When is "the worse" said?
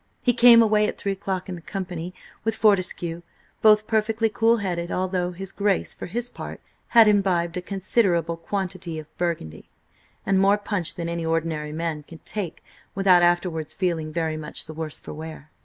14.65-14.99